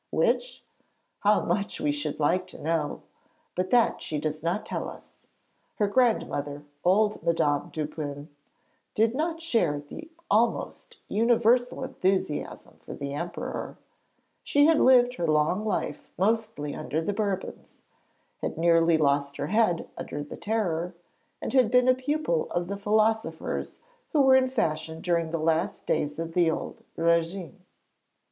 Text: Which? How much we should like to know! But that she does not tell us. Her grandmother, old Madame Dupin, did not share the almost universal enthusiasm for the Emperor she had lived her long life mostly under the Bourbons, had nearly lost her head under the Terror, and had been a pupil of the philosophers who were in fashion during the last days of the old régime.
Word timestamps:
Which? 0.09 0.63
How 1.19 1.41
much 1.45 1.79
we 1.79 1.91
should 1.91 2.19
like 2.19 2.47
to 2.47 2.59
know! 2.59 3.03
But 3.53 3.69
that 3.69 4.01
she 4.01 4.17
does 4.17 4.41
not 4.41 4.65
tell 4.65 4.89
us. 4.89 5.11
Her 5.75 5.85
grandmother, 5.87 6.63
old 6.83 7.21
Madame 7.21 7.69
Dupin, 7.69 8.29
did 8.95 9.13
not 9.13 9.43
share 9.43 9.79
the 9.79 10.09
almost 10.27 10.97
universal 11.07 11.83
enthusiasm 11.83 12.79
for 12.83 12.95
the 12.95 13.13
Emperor 13.13 13.77
she 14.43 14.65
had 14.65 14.79
lived 14.79 15.13
her 15.17 15.27
long 15.27 15.63
life 15.63 16.09
mostly 16.17 16.73
under 16.73 16.99
the 16.99 17.13
Bourbons, 17.13 17.83
had 18.41 18.57
nearly 18.57 18.97
lost 18.97 19.37
her 19.37 19.49
head 19.53 19.87
under 19.99 20.23
the 20.23 20.35
Terror, 20.35 20.95
and 21.43 21.53
had 21.53 21.69
been 21.69 21.87
a 21.87 21.93
pupil 21.93 22.49
of 22.49 22.69
the 22.69 22.77
philosophers 22.77 23.81
who 24.13 24.21
were 24.21 24.35
in 24.35 24.49
fashion 24.49 24.99
during 24.99 25.29
the 25.29 25.37
last 25.37 25.85
days 25.85 26.17
of 26.17 26.33
the 26.33 26.49
old 26.49 26.83
régime. 26.97 27.59